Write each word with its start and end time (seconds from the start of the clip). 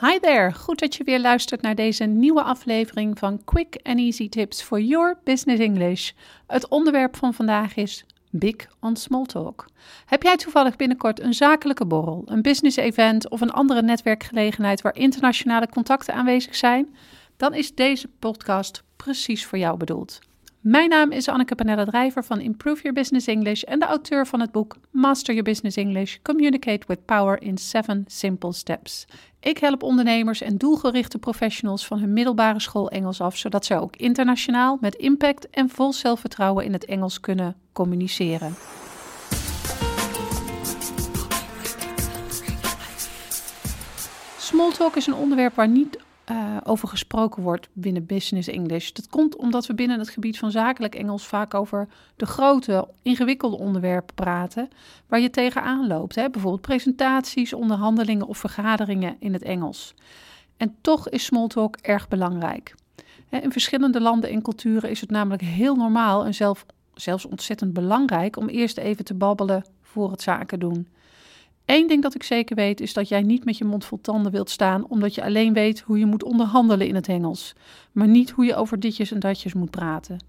Hi 0.00 0.18
there, 0.18 0.52
goed 0.52 0.78
dat 0.78 0.94
je 0.94 1.04
weer 1.04 1.20
luistert 1.20 1.62
naar 1.62 1.74
deze 1.74 2.04
nieuwe 2.04 2.42
aflevering 2.42 3.18
van 3.18 3.44
Quick 3.44 3.80
and 3.82 3.98
Easy 3.98 4.28
Tips 4.28 4.62
for 4.62 4.80
Your 4.80 5.18
Business 5.24 5.60
English. 5.60 6.10
Het 6.46 6.68
onderwerp 6.68 7.16
van 7.16 7.34
vandaag 7.34 7.76
is 7.76 8.04
Big 8.30 8.54
on 8.80 8.96
Small 8.96 9.24
Talk. 9.24 9.66
Heb 10.06 10.22
jij 10.22 10.36
toevallig 10.36 10.76
binnenkort 10.76 11.20
een 11.20 11.34
zakelijke 11.34 11.86
borrel, 11.86 12.22
een 12.26 12.42
business 12.42 12.76
event 12.76 13.28
of 13.28 13.40
een 13.40 13.50
andere 13.50 13.82
netwerkgelegenheid 13.82 14.80
waar 14.80 14.96
internationale 14.96 15.68
contacten 15.68 16.14
aanwezig 16.14 16.56
zijn? 16.56 16.96
Dan 17.36 17.54
is 17.54 17.74
deze 17.74 18.08
podcast 18.18 18.82
precies 18.96 19.46
voor 19.46 19.58
jou 19.58 19.76
bedoeld. 19.76 20.18
Mijn 20.66 20.88
naam 20.88 21.12
is 21.12 21.28
Anneke 21.28 21.54
Panella 21.54 21.84
Drijver 21.84 22.24
van 22.24 22.40
Improve 22.40 22.82
Your 22.82 22.92
Business 22.96 23.26
English 23.26 23.62
en 23.62 23.78
de 23.78 23.84
auteur 23.84 24.26
van 24.26 24.40
het 24.40 24.52
boek 24.52 24.76
Master 24.90 25.34
Your 25.34 25.50
Business 25.50 25.76
English: 25.76 26.16
Communicate 26.22 26.86
with 26.86 27.04
Power 27.04 27.42
in 27.42 27.58
7 27.58 28.04
Simple 28.06 28.52
Steps. 28.52 29.06
Ik 29.40 29.58
help 29.58 29.82
ondernemers 29.82 30.40
en 30.40 30.58
doelgerichte 30.58 31.18
professionals 31.18 31.86
van 31.86 31.98
hun 31.98 32.12
middelbare 32.12 32.60
school 32.60 32.90
Engels 32.90 33.20
af, 33.20 33.36
zodat 33.36 33.64
zij 33.64 33.78
ook 33.78 33.96
internationaal 33.96 34.78
met 34.80 34.94
impact 34.94 35.50
en 35.50 35.68
vol 35.68 35.92
zelfvertrouwen 35.92 36.64
in 36.64 36.72
het 36.72 36.84
Engels 36.84 37.20
kunnen 37.20 37.56
communiceren. 37.72 38.54
Smalltalk 44.38 44.96
is 44.96 45.06
een 45.06 45.14
onderwerp 45.14 45.54
waar 45.54 45.68
niet 45.68 45.98
uh, 46.30 46.56
over 46.64 46.88
gesproken 46.88 47.42
wordt 47.42 47.68
binnen 47.72 48.06
business 48.06 48.48
English. 48.48 48.90
Dat 48.90 49.08
komt 49.08 49.36
omdat 49.36 49.66
we 49.66 49.74
binnen 49.74 49.98
het 49.98 50.08
gebied 50.08 50.38
van 50.38 50.50
zakelijk 50.50 50.94
Engels 50.94 51.26
vaak 51.26 51.54
over 51.54 51.88
de 52.16 52.26
grote, 52.26 52.88
ingewikkelde 53.02 53.58
onderwerpen 53.58 54.14
praten 54.14 54.68
waar 55.06 55.20
je 55.20 55.30
tegenaan 55.30 55.86
loopt. 55.86 56.14
Hè? 56.14 56.30
Bijvoorbeeld 56.30 56.62
presentaties, 56.62 57.52
onderhandelingen 57.52 58.26
of 58.26 58.38
vergaderingen 58.38 59.16
in 59.18 59.32
het 59.32 59.42
Engels. 59.42 59.94
En 60.56 60.76
toch 60.80 61.08
is 61.08 61.24
smalltalk 61.24 61.76
erg 61.76 62.08
belangrijk. 62.08 62.74
In 63.30 63.52
verschillende 63.52 64.00
landen 64.00 64.30
en 64.30 64.42
culturen 64.42 64.90
is 64.90 65.00
het 65.00 65.10
namelijk 65.10 65.42
heel 65.42 65.74
normaal 65.74 66.24
en 66.24 66.34
zelf, 66.34 66.66
zelfs 66.94 67.24
ontzettend 67.24 67.72
belangrijk 67.72 68.36
om 68.36 68.48
eerst 68.48 68.78
even 68.78 69.04
te 69.04 69.14
babbelen 69.14 69.64
voor 69.82 70.10
het 70.10 70.22
zaken 70.22 70.58
doen. 70.58 70.88
Eén 71.66 71.86
ding 71.86 72.02
dat 72.02 72.14
ik 72.14 72.22
zeker 72.22 72.56
weet 72.56 72.80
is 72.80 72.92
dat 72.92 73.08
jij 73.08 73.22
niet 73.22 73.44
met 73.44 73.58
je 73.58 73.64
mond 73.64 73.84
vol 73.84 74.00
tanden 74.00 74.32
wilt 74.32 74.50
staan 74.50 74.86
omdat 74.88 75.14
je 75.14 75.24
alleen 75.24 75.52
weet 75.52 75.80
hoe 75.80 75.98
je 75.98 76.06
moet 76.06 76.22
onderhandelen 76.22 76.86
in 76.86 76.94
het 76.94 77.08
Engels, 77.08 77.54
maar 77.92 78.08
niet 78.08 78.30
hoe 78.30 78.44
je 78.44 78.54
over 78.54 78.80
ditjes 78.80 79.12
en 79.12 79.20
datjes 79.20 79.54
moet 79.54 79.70
praten. 79.70 80.24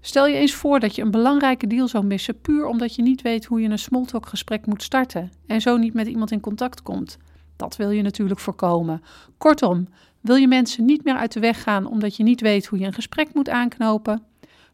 Stel 0.00 0.26
je 0.26 0.36
eens 0.36 0.54
voor 0.54 0.80
dat 0.80 0.94
je 0.94 1.02
een 1.02 1.10
belangrijke 1.10 1.66
deal 1.66 1.88
zou 1.88 2.04
missen 2.04 2.40
puur 2.40 2.66
omdat 2.66 2.94
je 2.94 3.02
niet 3.02 3.22
weet 3.22 3.44
hoe 3.44 3.60
je 3.60 3.68
een 3.68 3.78
smalltalk 3.78 4.26
gesprek 4.26 4.66
moet 4.66 4.82
starten 4.82 5.32
en 5.46 5.60
zo 5.60 5.76
niet 5.76 5.94
met 5.94 6.06
iemand 6.06 6.30
in 6.30 6.40
contact 6.40 6.82
komt. 6.82 7.18
Dat 7.56 7.76
wil 7.76 7.90
je 7.90 8.02
natuurlijk 8.02 8.40
voorkomen. 8.40 9.02
Kortom, 9.38 9.88
wil 10.20 10.36
je 10.36 10.48
mensen 10.48 10.84
niet 10.84 11.04
meer 11.04 11.16
uit 11.16 11.32
de 11.32 11.40
weg 11.40 11.62
gaan 11.62 11.86
omdat 11.86 12.16
je 12.16 12.22
niet 12.22 12.40
weet 12.40 12.66
hoe 12.66 12.78
je 12.78 12.86
een 12.86 12.92
gesprek 12.92 13.34
moet 13.34 13.48
aanknopen? 13.48 14.22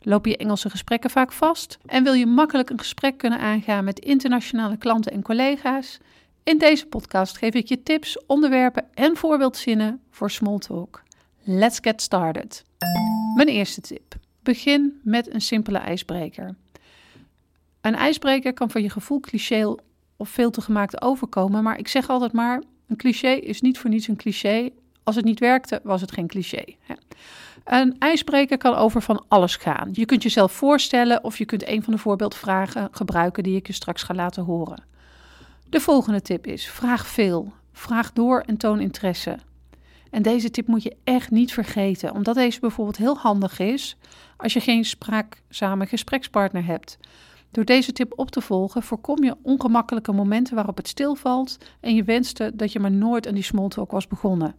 Loop 0.03 0.27
je 0.27 0.37
Engelse 0.37 0.71
gesprekken 0.71 1.11
vaak 1.11 1.33
vast 1.33 1.79
en 1.87 2.05
wil 2.05 2.13
je 2.13 2.27
makkelijk 2.27 2.71
een 2.71 2.79
gesprek 2.79 3.19
kunnen 3.19 3.39
aangaan 3.39 3.85
met 3.85 3.99
internationale 3.99 4.77
klanten 4.77 5.13
en 5.13 5.23
collega's? 5.23 5.99
In 6.43 6.59
deze 6.59 6.87
podcast 6.87 7.37
geef 7.39 7.55
ik 7.55 7.69
je 7.69 7.83
tips, 7.83 8.27
onderwerpen 8.27 8.85
en 8.95 9.17
voorbeeldzinnen 9.17 10.01
voor 10.11 10.31
smalltalk. 10.31 11.03
Let's 11.43 11.79
get 11.81 12.03
started. 12.03 12.65
Mijn 13.37 13.49
eerste 13.49 13.81
tip. 13.81 14.15
Begin 14.43 15.01
met 15.03 15.35
een 15.35 15.41
simpele 15.41 15.79
ijsbreker. 15.79 16.55
Een 17.81 17.95
ijsbreker 17.95 18.53
kan 18.53 18.71
voor 18.71 18.81
je 18.81 18.91
gevoel 18.91 19.21
cliché 19.21 19.75
of 20.17 20.29
veel 20.29 20.51
te 20.51 20.61
gemaakt 20.61 21.03
overkomen, 21.03 21.63
maar 21.63 21.79
ik 21.79 21.89
zeg 21.89 22.09
altijd 22.09 22.33
maar: 22.33 22.63
een 22.87 22.97
cliché 22.97 23.31
is 23.31 23.61
niet 23.61 23.79
voor 23.79 23.91
niets 23.91 24.09
een 24.09 24.17
cliché. 24.17 24.71
Als 25.03 25.17
het 25.17 25.25
niet 25.25 25.39
werkte, 25.39 25.81
was 25.83 26.01
het 26.01 26.13
geen 26.13 26.27
cliché. 26.27 26.65
Een 27.69 27.97
ijsbreker 27.99 28.59
kan 28.59 28.75
over 28.75 29.03
van 29.03 29.25
alles 29.29 29.57
gaan. 29.57 29.89
Je 29.93 30.05
kunt 30.05 30.23
jezelf 30.23 30.53
voorstellen 30.53 31.25
of 31.25 31.39
je 31.39 31.45
kunt 31.45 31.69
een 31.69 31.83
van 31.83 31.93
de 31.93 31.99
voorbeeldvragen 31.99 32.89
gebruiken 32.91 33.43
die 33.43 33.57
ik 33.57 33.67
je 33.67 33.73
straks 33.73 34.03
ga 34.03 34.15
laten 34.15 34.45
horen. 34.45 34.83
De 35.69 35.81
volgende 35.81 36.23
tip 36.23 36.47
is: 36.47 36.69
vraag 36.69 37.07
veel. 37.07 37.53
Vraag 37.73 38.13
door 38.13 38.41
en 38.41 38.57
toon 38.57 38.81
interesse. 38.81 39.39
En 40.11 40.23
deze 40.23 40.51
tip 40.51 40.67
moet 40.67 40.83
je 40.83 40.97
echt 41.05 41.31
niet 41.31 41.53
vergeten, 41.53 42.15
omdat 42.15 42.35
deze 42.35 42.61
bijvoorbeeld 42.61 42.97
heel 42.97 43.17
handig 43.17 43.59
is 43.59 43.97
als 44.37 44.53
je 44.53 44.61
geen 44.61 44.85
spraakzame 44.85 45.87
gesprekspartner 45.87 46.65
hebt. 46.65 46.99
Door 47.51 47.65
deze 47.65 47.93
tip 47.93 48.13
op 48.17 48.31
te 48.31 48.41
volgen 48.41 48.83
voorkom 48.83 49.25
je 49.25 49.37
ongemakkelijke 49.43 50.13
momenten 50.13 50.55
waarop 50.55 50.77
het 50.77 50.89
stilvalt 50.89 51.59
en 51.81 51.95
je 51.95 52.05
wenste 52.05 52.51
dat 52.55 52.73
je 52.73 52.81
maar 52.81 52.91
nooit 52.91 53.27
aan 53.27 53.35
die 53.35 53.43
smalltalk 53.43 53.91
was 53.91 54.07
begonnen. 54.07 54.55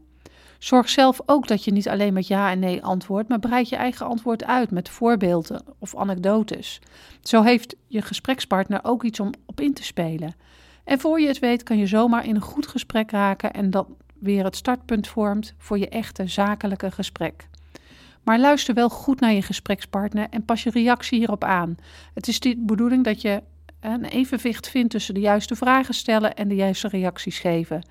Zorg 0.59 0.89
zelf 0.89 1.21
ook 1.25 1.47
dat 1.47 1.63
je 1.63 1.71
niet 1.71 1.89
alleen 1.89 2.13
met 2.13 2.27
ja 2.27 2.51
en 2.51 2.59
nee 2.59 2.83
antwoordt, 2.83 3.29
maar 3.29 3.39
breid 3.39 3.69
je 3.69 3.75
eigen 3.75 4.05
antwoord 4.05 4.43
uit 4.43 4.71
met 4.71 4.89
voorbeelden 4.89 5.63
of 5.77 5.95
anekdotes. 5.95 6.81
Zo 7.21 7.41
heeft 7.41 7.75
je 7.87 8.01
gesprekspartner 8.01 8.79
ook 8.83 9.03
iets 9.03 9.19
om 9.19 9.31
op 9.45 9.61
in 9.61 9.73
te 9.73 9.83
spelen. 9.83 10.35
En 10.83 10.99
voor 10.99 11.19
je 11.19 11.27
het 11.27 11.39
weet 11.39 11.63
kan 11.63 11.77
je 11.77 11.87
zomaar 11.87 12.25
in 12.25 12.35
een 12.35 12.41
goed 12.41 12.67
gesprek 12.67 13.11
raken 13.11 13.53
en 13.53 13.69
dat 13.69 13.87
weer 14.19 14.43
het 14.43 14.55
startpunt 14.55 15.07
vormt 15.07 15.53
voor 15.57 15.79
je 15.79 15.89
echte 15.89 16.27
zakelijke 16.27 16.91
gesprek. 16.91 17.47
Maar 18.23 18.39
luister 18.39 18.73
wel 18.73 18.89
goed 18.89 19.19
naar 19.19 19.33
je 19.33 19.41
gesprekspartner 19.41 20.27
en 20.29 20.45
pas 20.45 20.63
je 20.63 20.69
reactie 20.69 21.17
hierop 21.17 21.43
aan. 21.43 21.77
Het 22.13 22.27
is 22.27 22.39
de 22.39 22.55
bedoeling 22.57 23.03
dat 23.03 23.21
je 23.21 23.43
een 23.79 24.05
evenwicht 24.05 24.69
vindt 24.69 24.89
tussen 24.89 25.13
de 25.13 25.19
juiste 25.19 25.55
vragen 25.55 25.93
stellen 25.93 26.35
en 26.35 26.47
de 26.47 26.55
juiste 26.55 26.87
reacties 26.87 27.39
geven. 27.39 27.83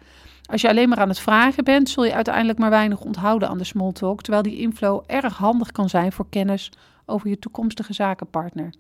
Als 0.51 0.61
je 0.61 0.69
alleen 0.69 0.89
maar 0.89 0.99
aan 0.99 1.09
het 1.09 1.19
vragen 1.19 1.65
bent, 1.65 1.89
zul 1.89 2.05
je 2.05 2.15
uiteindelijk 2.15 2.59
maar 2.59 2.71
weinig 2.71 3.01
onthouden 3.01 3.49
aan 3.49 3.59
de 3.59 3.65
small 3.65 3.93
talk, 3.93 4.23
terwijl 4.23 4.43
die 4.43 4.59
inflow 4.59 5.03
erg 5.07 5.37
handig 5.37 5.73
kan 5.73 5.89
zijn 5.89 6.13
voor 6.13 6.27
kennis 6.31 6.71
over 7.07 7.29
je 7.29 7.39
toekomstige 7.39 7.93
zakenpartner. 7.93 8.75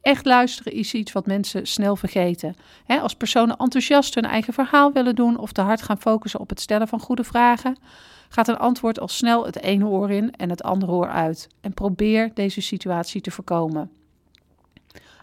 Echt 0.00 0.24
luisteren 0.24 0.72
is 0.72 0.94
iets 0.94 1.12
wat 1.12 1.26
mensen 1.26 1.66
snel 1.66 1.96
vergeten. 1.96 2.56
als 2.86 3.14
personen 3.14 3.56
enthousiast 3.56 4.14
hun 4.14 4.24
eigen 4.24 4.52
verhaal 4.52 4.92
willen 4.92 5.14
doen 5.14 5.38
of 5.38 5.52
te 5.52 5.60
hard 5.60 5.82
gaan 5.82 6.00
focussen 6.00 6.40
op 6.40 6.48
het 6.48 6.60
stellen 6.60 6.88
van 6.88 7.00
goede 7.00 7.24
vragen, 7.24 7.76
gaat 8.28 8.48
een 8.48 8.58
antwoord 8.58 9.00
al 9.00 9.08
snel 9.08 9.46
het 9.46 9.62
ene 9.62 9.86
oor 9.86 10.10
in 10.10 10.32
en 10.36 10.50
het 10.50 10.62
andere 10.62 10.92
oor 10.92 11.08
uit. 11.08 11.48
En 11.60 11.74
probeer 11.74 12.30
deze 12.34 12.60
situatie 12.60 13.20
te 13.20 13.30
voorkomen. 13.30 13.99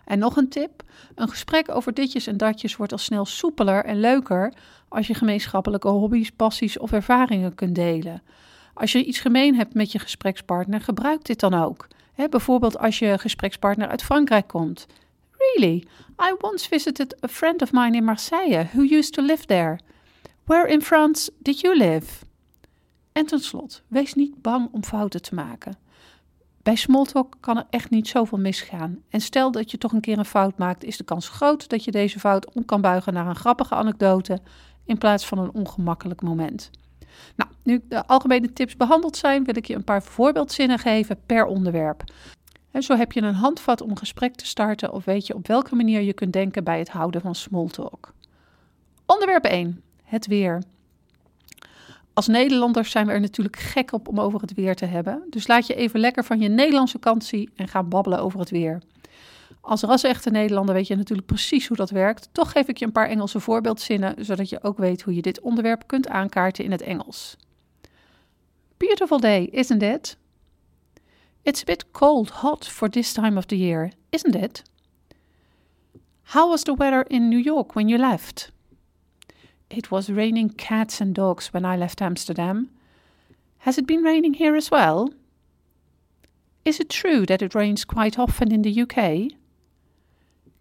En 0.08 0.20
nog 0.20 0.36
een 0.36 0.50
tip: 0.50 0.84
een 1.16 1.30
gesprek 1.30 1.70
over 1.72 1.94
ditjes 1.94 2.28
en 2.28 2.38
datjes 2.38 2.76
wordt 2.76 2.92
al 2.92 2.98
snel 2.98 3.26
soepeler 3.26 3.86
en 3.86 4.00
leuker 4.00 4.54
als 4.88 5.08
je 5.08 5.14
gemeenschappelijke 5.14 5.88
hobby's, 5.88 6.32
passies 6.32 6.78
of 6.78 6.92
ervaringen 6.92 7.56
kunt 7.56 7.76
delen. 7.76 8.22
Als 8.74 8.92
je 8.92 9.04
iets 9.04 9.20
gemeen 9.20 9.56
hebt 9.56 9.74
met 9.74 9.92
je 9.92 10.00
gesprekspartner, 10.00 10.82
gebruik 10.82 11.26
dit 11.26 11.40
dan 11.40 11.54
ook. 11.54 11.88
bijvoorbeeld 12.30 12.78
als 12.78 13.00
je 13.00 13.18
gesprekspartner 13.18 13.88
uit 13.88 14.04
Frankrijk 14.04 14.48
komt. 14.48 14.86
Really? 15.38 15.84
I 16.22 16.36
once 16.42 16.68
visited 16.68 17.24
a 17.24 17.28
friend 17.28 17.62
of 17.62 17.72
mine 17.72 17.98
in 17.98 18.04
Marseille 18.04 18.68
who 18.72 18.82
used 18.82 19.14
to 19.14 19.22
live 19.24 19.46
there. 19.46 19.80
Where 20.44 20.68
in 20.68 20.82
France 20.82 21.32
did 21.38 21.60
you 21.60 21.78
live? 21.78 22.26
En 23.12 23.26
ten 23.26 23.40
slotte, 23.40 23.80
wees 23.88 24.14
niet 24.14 24.42
bang 24.42 24.70
om 24.72 24.84
fouten 24.84 25.22
te 25.22 25.36
maken. 25.36 25.78
Bij 26.68 26.76
smalltalk 26.76 27.36
kan 27.40 27.58
er 27.58 27.66
echt 27.70 27.90
niet 27.90 28.08
zoveel 28.08 28.38
misgaan. 28.38 29.02
En 29.10 29.22
stel 29.22 29.52
dat 29.52 29.72
je 29.72 29.78
toch 29.78 29.92
een 29.92 30.02
keer 30.02 30.18
een 30.18 30.26
fout 30.26 30.58
maakt, 30.58 30.84
is 30.84 30.98
de 30.98 31.04
kans 31.04 31.30
groot 31.30 31.70
dat 31.70 31.84
je 31.84 31.92
deze 31.92 32.20
fout 32.20 32.54
om 32.54 32.66
kan 32.66 32.82
buigen 32.82 33.14
naar 33.14 33.28
een 33.28 33.36
grappige 33.36 33.76
anekdote 33.76 34.40
in 34.86 34.98
plaats 34.98 35.26
van 35.26 35.38
een 35.38 35.52
ongemakkelijk 35.52 36.22
moment. 36.22 36.70
Nou, 37.36 37.52
nu 37.64 37.82
de 37.88 38.08
algemene 38.08 38.54
tips 38.54 38.76
behandeld 38.76 39.18
zijn, 39.18 39.44
wil 39.44 39.58
ik 39.58 39.66
je 39.66 39.76
een 39.76 39.84
paar 39.84 40.04
voorbeeldzinnen 40.04 40.80
geven 40.80 41.20
per 41.26 41.46
onderwerp. 41.46 42.04
En 42.72 42.84
zo 42.84 42.96
heb 42.96 43.12
je 43.12 43.22
een 43.22 43.34
handvat 43.34 43.82
om 43.82 43.98
gesprek 43.98 44.36
te 44.36 44.46
starten 44.46 44.94
of 44.94 45.06
weet 45.06 45.28
je 45.28 45.36
op 45.36 45.48
welke 45.48 45.76
manier 45.76 46.02
je 46.02 46.14
kunt 46.14 46.34
denken 46.34 46.64
bij 46.64 46.80
het 46.80 46.90
houden 46.90 47.22
van 47.22 47.36
smalltalk. 47.36 48.14
Onderwerp 49.06 49.44
1. 49.44 49.84
Het 50.04 50.28
weer. 50.28 50.64
Als 52.18 52.28
Nederlanders 52.28 52.92
zijn 52.92 53.06
we 53.06 53.12
er 53.12 53.20
natuurlijk 53.20 53.56
gek 53.56 53.92
op 53.92 54.08
om 54.08 54.20
over 54.20 54.42
het 54.42 54.54
weer 54.54 54.76
te 54.76 54.86
hebben. 54.86 55.24
Dus 55.30 55.48
laat 55.48 55.68
je 55.68 55.76
even 55.76 56.00
lekker 56.00 56.24
van 56.24 56.40
je 56.40 56.50
Nederlandse 56.50 57.00
kant 57.00 57.24
zien 57.24 57.50
en 57.56 57.68
ga 57.68 57.84
babbelen 57.84 58.20
over 58.20 58.40
het 58.40 58.50
weer. 58.50 58.82
Als 59.62 59.82
ras-echte 59.82 60.30
Nederlander 60.30 60.76
weet 60.76 60.88
je 60.88 60.96
natuurlijk 60.96 61.28
precies 61.28 61.68
hoe 61.68 61.78
dat 61.78 61.90
werkt. 61.90 62.30
Toch 62.32 62.52
geef 62.52 62.68
ik 62.68 62.78
je 62.78 62.86
een 62.86 62.92
paar 62.92 63.08
Engelse 63.08 63.40
voorbeeldzinnen, 63.40 64.26
zodat 64.26 64.50
je 64.50 64.64
ook 64.64 64.78
weet 64.78 65.02
hoe 65.02 65.16
je 65.16 65.22
dit 65.22 65.40
onderwerp 65.40 65.84
kunt 65.86 66.08
aankaarten 66.08 66.64
in 66.64 66.72
het 66.72 66.82
Engels. 66.82 67.36
Beautiful 68.78 69.20
day, 69.20 69.44
isn't 69.44 69.82
it? 69.82 70.18
It's 71.42 71.62
a 71.62 71.66
bit 71.66 71.92
cold, 71.92 72.30
hot 72.30 72.68
for 72.68 72.90
this 72.90 73.14
time 73.14 73.38
of 73.38 73.46
the 73.46 73.58
year, 73.58 73.92
isn't 74.10 74.36
it? 74.36 74.62
How 76.22 76.50
was 76.50 76.64
the 76.64 76.76
weather 76.76 77.08
in 77.08 77.30
New 77.30 77.44
York 77.44 77.74
when 77.74 77.88
you 77.88 78.00
left? 78.00 78.52
It 79.70 79.92
was 79.92 80.10
raining 80.10 80.50
cats 80.50 81.02
and 81.02 81.14
dogs 81.14 81.54
when 81.54 81.66
I 81.66 81.78
left 81.78 82.02
Amsterdam. 82.02 82.70
Has 83.60 83.78
it 83.78 83.88
been 83.88 84.04
raining 84.04 84.36
here 84.36 84.56
as 84.56 84.72
well? 84.72 85.10
Is 86.64 86.80
it 86.80 86.90
true 86.90 87.26
that 87.26 87.42
it 87.42 87.56
rains 87.56 87.86
quite 87.86 88.20
often 88.20 88.52
in 88.52 88.62
the 88.62 88.82
UK? 88.82 89.32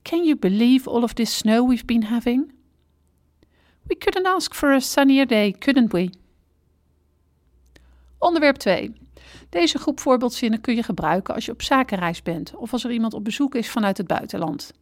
Can 0.05 0.25
you 0.25 0.37
believe 0.37 0.88
all 0.88 1.05
of 1.05 1.14
this 1.14 1.32
snow 1.32 1.64
we've 1.64 1.87
been 1.87 2.03
having? 2.03 2.53
We 3.88 3.97
couldn't 3.97 4.26
ask 4.26 4.55
for 4.55 4.73
a 4.73 4.81
sunnier 4.81 5.26
day, 5.26 5.52
couldn't 5.52 5.93
we? 5.93 6.11
Onderwerp 8.19 8.56
2. 8.56 8.93
Deze 9.50 9.79
groep 9.79 10.00
voorbeeldzinnen 10.00 10.61
kun 10.61 10.75
je 10.75 10.82
gebruiken 10.82 11.35
als 11.35 11.44
je 11.44 11.52
op 11.52 11.62
zakenreis 11.62 12.23
bent 12.23 12.55
of 12.55 12.73
als 12.73 12.85
er 12.85 12.93
iemand 12.93 13.14
op 13.14 13.25
bezoek 13.25 13.55
is 13.55 13.70
vanuit 13.70 13.97
het 13.97 14.06
buitenland. 14.06 14.73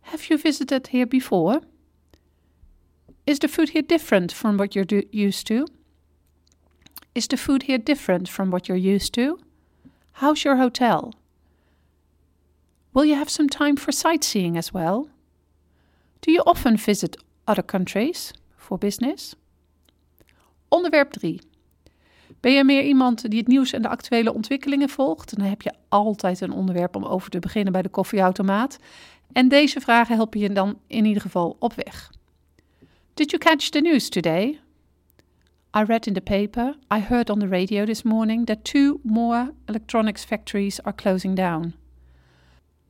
Have 0.00 0.26
you 0.26 0.40
visited 0.40 0.90
here 0.90 1.06
before? 1.06 1.60
Is 3.28 3.38
the 3.38 3.48
food 3.48 3.68
here 3.68 3.82
different 3.82 4.32
from 4.32 4.56
what 4.56 4.74
you're 4.74 4.86
used 5.10 5.46
to? 5.48 5.66
Is 7.14 7.26
the 7.26 7.36
food 7.36 7.62
here 7.64 7.82
different 7.82 8.26
from 8.26 8.50
what 8.50 8.66
you're 8.66 8.94
used 8.94 9.12
to? 9.12 9.38
How's 10.12 10.42
your 10.42 10.56
hotel? 10.56 11.12
Will 12.92 13.04
you 13.04 13.16
have 13.16 13.28
some 13.28 13.48
time 13.48 13.76
for 13.76 13.92
sightseeing 13.92 14.56
as 14.56 14.72
well? 14.72 15.08
Do 16.20 16.30
you 16.30 16.42
often 16.46 16.78
visit 16.78 17.18
other 17.44 17.62
countries 17.62 18.32
for 18.56 18.78
business? 18.78 19.34
Onderwerp 20.68 21.10
3. 21.10 21.40
Ben 22.40 22.52
je 22.52 22.64
meer 22.64 22.82
iemand 22.82 23.30
die 23.30 23.38
het 23.38 23.48
nieuws 23.48 23.72
en 23.72 23.82
de 23.82 23.88
actuele 23.88 24.32
ontwikkelingen 24.32 24.88
volgt? 24.88 25.36
Dan 25.36 25.46
heb 25.46 25.62
je 25.62 25.74
altijd 25.88 26.40
een 26.40 26.52
onderwerp 26.52 26.96
om 26.96 27.04
over 27.04 27.30
te 27.30 27.38
beginnen 27.38 27.72
bij 27.72 27.82
de 27.82 27.88
koffieautomaat. 27.88 28.78
En 29.32 29.48
deze 29.48 29.80
vragen 29.80 30.14
helpen 30.14 30.40
je 30.40 30.52
dan 30.52 30.78
in 30.86 31.04
ieder 31.04 31.22
geval 31.22 31.56
op 31.58 31.74
weg. 31.74 32.16
Did 33.18 33.32
you 33.32 33.40
catch 33.40 33.72
the 33.72 33.80
news 33.80 34.08
today? 34.10 34.60
I 35.74 35.82
read 35.82 36.06
in 36.06 36.14
the 36.14 36.20
paper, 36.20 36.76
I 36.88 37.00
heard 37.00 37.30
on 37.30 37.40
the 37.40 37.48
radio 37.48 37.84
this 37.84 38.04
morning 38.04 38.44
that 38.44 38.64
two 38.64 39.00
more 39.02 39.48
electronics 39.68 40.24
factories 40.24 40.78
are 40.84 40.92
closing 40.92 41.34
down. 41.34 41.74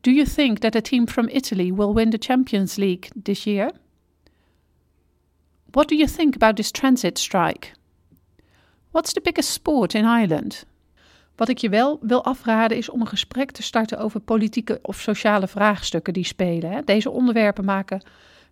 Do 0.03 0.11
you 0.11 0.27
think 0.27 0.61
that 0.61 0.77
a 0.77 0.83
team 0.83 1.07
from 1.07 1.31
Italy 1.31 1.73
will 1.73 1.95
win 1.95 2.11
the 2.11 2.19
Champions 2.19 2.77
League 2.77 3.09
this 3.25 3.47
year? 3.47 3.71
What 5.73 5.89
do 5.89 5.95
you 5.95 6.07
think 6.07 6.37
about 6.37 6.57
this 6.57 6.71
transit 6.71 7.17
strike? 7.17 7.73
What's 8.91 9.15
the 9.15 9.23
biggest 9.23 9.51
sport 9.51 9.95
in 9.95 10.05
Ireland? 10.05 10.67
Wat 11.37 11.49
ik 11.49 11.59
je 11.59 11.69
wel 11.69 11.99
wil 12.01 12.25
afraden 12.25 12.77
is 12.77 12.91
om 12.91 13.01
een 13.01 13.07
gesprek 13.07 13.51
te 13.51 13.63
starten 13.63 13.99
over 13.99 14.21
politieke 14.21 14.79
of 14.83 15.01
sociale 15.01 15.49
vraagstukken 15.49 16.13
die 16.13 16.25
spelen. 16.25 16.85
Deze 16.85 17.11
onderwerpen 17.11 17.65
maken 17.65 18.03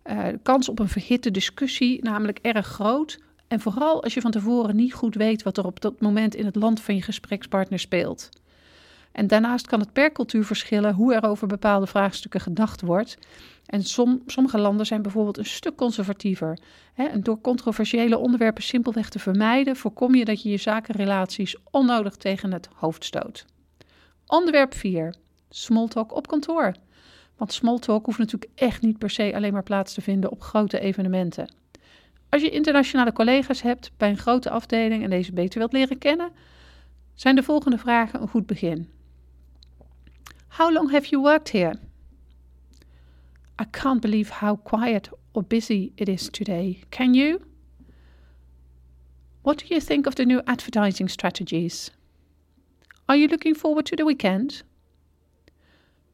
uh, 0.09 0.27
kans 0.43 0.69
op 0.69 0.79
een 0.79 0.89
verhitte 0.89 1.31
discussie 1.31 2.03
namelijk 2.03 2.39
erg 2.41 2.67
groot. 2.67 3.19
En 3.47 3.59
vooral 3.59 4.03
als 4.03 4.13
je 4.13 4.21
van 4.21 4.31
tevoren 4.31 4.75
niet 4.75 4.93
goed 4.93 5.15
weet 5.15 5.43
wat 5.43 5.57
er 5.57 5.65
op 5.65 5.81
dat 5.81 6.01
moment 6.01 6.35
in 6.35 6.45
het 6.45 6.55
land 6.55 6.81
van 6.81 6.95
je 6.95 7.01
gesprekspartner 7.01 7.79
speelt. 7.79 8.29
En 9.11 9.27
daarnaast 9.27 9.67
kan 9.67 9.79
het 9.79 9.93
per 9.93 10.11
cultuur 10.11 10.45
verschillen 10.45 10.93
hoe 10.93 11.13
er 11.13 11.23
over 11.23 11.47
bepaalde 11.47 11.87
vraagstukken 11.87 12.39
gedacht 12.39 12.81
wordt. 12.81 13.17
En 13.65 13.83
sommige 14.25 14.57
landen 14.57 14.85
zijn 14.85 15.01
bijvoorbeeld 15.01 15.37
een 15.37 15.45
stuk 15.45 15.75
conservatiever. 15.75 16.57
Hè? 16.93 17.03
En 17.05 17.23
door 17.23 17.41
controversiële 17.41 18.17
onderwerpen 18.17 18.63
simpelweg 18.63 19.09
te 19.09 19.19
vermijden, 19.19 19.75
voorkom 19.75 20.15
je 20.15 20.25
dat 20.25 20.41
je 20.41 20.49
je 20.49 20.57
zakenrelaties 20.57 21.55
onnodig 21.71 22.15
tegen 22.15 22.51
het 22.51 22.69
hoofd 22.73 23.03
stoot. 23.03 23.45
Onderwerp 24.27 24.73
4. 24.73 25.15
Smalltalk 25.49 26.15
op 26.15 26.27
kantoor. 26.27 26.73
Want 27.37 27.53
smalltalk 27.53 28.05
hoeft 28.05 28.17
natuurlijk 28.17 28.51
echt 28.55 28.81
niet 28.81 28.97
per 28.97 29.09
se 29.09 29.35
alleen 29.35 29.53
maar 29.53 29.63
plaats 29.63 29.93
te 29.93 30.01
vinden 30.01 30.31
op 30.31 30.41
grote 30.41 30.79
evenementen. 30.79 31.53
Als 32.29 32.41
je 32.41 32.49
internationale 32.49 33.13
collega's 33.13 33.61
hebt 33.61 33.91
bij 33.97 34.09
een 34.09 34.17
grote 34.17 34.49
afdeling 34.49 35.03
en 35.03 35.09
deze 35.09 35.33
beter 35.33 35.59
wilt 35.59 35.73
leren 35.73 35.97
kennen, 35.97 36.31
zijn 37.13 37.35
de 37.35 37.43
volgende 37.43 37.77
vragen 37.77 38.21
een 38.21 38.27
goed 38.27 38.45
begin. 38.45 38.89
How 40.47 40.73
long 40.73 40.91
have 40.91 41.07
you 41.09 41.21
worked 41.21 41.51
here? 41.51 41.79
I 43.61 43.65
can't 43.69 44.01
believe 44.01 44.33
how 44.33 44.63
quiet 44.63 45.09
or 45.31 45.43
busy 45.43 45.91
it 45.95 46.07
is 46.07 46.29
today. 46.29 46.83
Can 46.89 47.13
you? 47.13 47.41
What 49.41 49.59
do 49.59 49.65
you 49.67 49.81
think 49.81 50.05
of 50.05 50.13
the 50.13 50.25
new 50.25 50.41
advertising 50.43 51.09
strategies? 51.09 51.91
Are 53.05 53.17
you 53.17 53.29
looking 53.29 53.57
forward 53.57 53.85
to 53.85 53.95
the 53.95 54.05
weekend? 54.05 54.63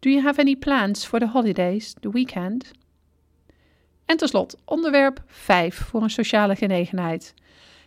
Do 0.03 0.09
you 0.09 0.21
have 0.21 0.37
any 0.37 0.55
plans 0.55 1.05
for 1.05 1.19
the 1.19 1.27
holidays, 1.27 1.93
the 2.01 2.11
weekend? 2.11 2.71
En 4.05 4.17
tot 4.17 4.55
onderwerp 4.65 5.23
5 5.27 5.75
voor 5.75 6.01
een 6.01 6.09
sociale 6.09 6.55
genegenheid. 6.55 7.33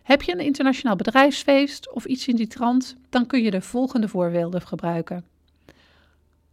Heb 0.02 0.22
je 0.22 0.32
een 0.32 0.40
internationaal 0.40 0.96
bedrijfsfeest 0.96 1.92
of 1.92 2.04
iets 2.04 2.28
in 2.28 2.36
die 2.36 2.46
trant, 2.46 2.96
dan 3.08 3.26
kun 3.26 3.42
je 3.42 3.50
de 3.50 3.60
volgende 3.60 4.08
voorbeelden 4.08 4.62
gebruiken. 4.62 5.24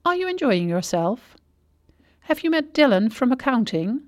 Are 0.02 0.18
you 0.18 0.30
enjoying 0.30 0.68
yourself? 0.68 1.36
Have 2.20 2.42
you 2.42 2.50
met 2.50 2.74
Dylan 2.74 3.12
from 3.12 3.32
accounting? 3.32 4.02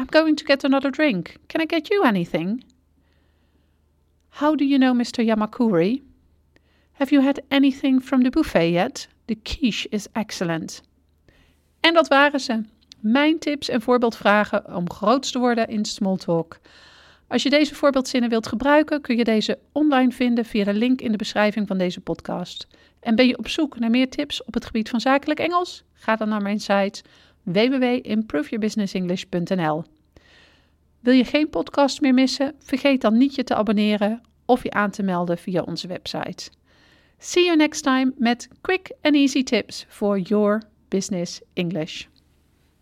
I'm 0.00 0.10
going 0.10 0.36
to 0.36 0.44
get 0.44 0.64
another 0.64 0.90
drink. 0.90 1.36
Can 1.46 1.60
I 1.60 1.66
get 1.68 1.88
you 1.88 2.04
anything? 2.04 2.64
How 4.28 4.56
do 4.56 4.64
you 4.64 4.78
know 4.78 4.94
Mr. 4.94 5.24
Yamakuri? 5.24 6.05
Have 6.96 7.14
you 7.14 7.24
had 7.24 7.40
anything 7.48 8.02
from 8.02 8.22
the 8.22 8.30
buffet 8.30 8.70
yet? 8.70 9.08
The 9.24 9.34
quiche 9.34 9.88
is 9.88 10.06
excellent. 10.12 10.82
En 11.80 11.94
dat 11.94 12.08
waren 12.08 12.40
ze. 12.40 12.60
Mijn 13.00 13.38
tips 13.38 13.68
en 13.68 13.82
voorbeeldvragen 13.82 14.74
om 14.74 14.90
groot 14.90 15.32
te 15.32 15.38
worden 15.38 15.68
in 15.68 15.84
Smalltalk. 15.84 16.58
Als 17.28 17.42
je 17.42 17.50
deze 17.50 17.74
voorbeeldzinnen 17.74 18.30
wilt 18.30 18.46
gebruiken, 18.46 19.00
kun 19.00 19.16
je 19.16 19.24
deze 19.24 19.58
online 19.72 20.12
vinden 20.12 20.44
via 20.44 20.64
de 20.64 20.74
link 20.74 21.00
in 21.00 21.10
de 21.10 21.16
beschrijving 21.16 21.66
van 21.66 21.78
deze 21.78 22.00
podcast. 22.00 22.66
En 23.00 23.14
ben 23.14 23.26
je 23.26 23.38
op 23.38 23.48
zoek 23.48 23.78
naar 23.78 23.90
meer 23.90 24.08
tips 24.08 24.44
op 24.44 24.54
het 24.54 24.64
gebied 24.64 24.88
van 24.88 25.00
zakelijk 25.00 25.40
Engels? 25.40 25.84
Ga 25.92 26.16
dan 26.16 26.28
naar 26.28 26.42
mijn 26.42 26.60
site 26.60 27.02
www.improveyourbusinessenglish.nl. 27.42 29.84
Wil 31.00 31.14
je 31.14 31.24
geen 31.24 31.50
podcast 31.50 32.00
meer 32.00 32.14
missen? 32.14 32.54
Vergeet 32.58 33.00
dan 33.00 33.16
niet 33.16 33.34
je 33.34 33.44
te 33.44 33.54
abonneren 33.54 34.22
of 34.44 34.62
je 34.62 34.70
aan 34.70 34.90
te 34.90 35.02
melden 35.02 35.38
via 35.38 35.62
onze 35.62 35.86
website. 35.86 36.50
See 37.18 37.46
you 37.46 37.56
next 37.56 37.82
time 37.82 38.14
met 38.18 38.48
quick 38.62 38.92
and 39.02 39.16
easy 39.16 39.42
tips 39.42 39.86
for 39.88 40.18
your 40.18 40.62
business 40.90 41.42
English. 41.56 42.08